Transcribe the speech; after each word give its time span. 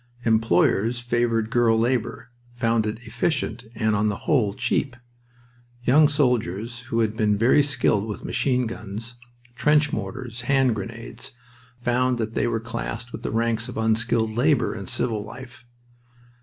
Employers 0.25 0.99
favored 0.99 1.51
girl 1.51 1.77
labor, 1.77 2.31
found 2.55 2.87
it 2.87 3.05
efficient 3.05 3.65
and, 3.75 3.95
on 3.95 4.09
the 4.09 4.15
whole, 4.25 4.55
cheap. 4.55 4.95
Young 5.83 6.07
soldiers 6.07 6.79
who 6.89 7.01
had 7.01 7.15
been 7.15 7.37
very 7.37 7.61
skilled 7.61 8.07
with 8.07 8.25
machine 8.25 8.65
guns, 8.65 9.17
trench 9.53 9.93
mortars, 9.93 10.41
hand 10.41 10.73
grenades, 10.73 11.33
found 11.83 12.17
that 12.17 12.33
they 12.33 12.47
were 12.47 12.59
classed 12.59 13.11
with 13.11 13.21
the 13.21 13.29
ranks 13.29 13.69
of 13.69 13.77
unskilled 13.77 14.31
labor 14.31 14.73
in 14.73 14.87
civil 14.87 15.23
life. 15.23 15.67